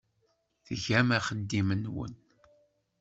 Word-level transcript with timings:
Tgam 0.65 1.09
axeddim-nwen. 1.17 2.13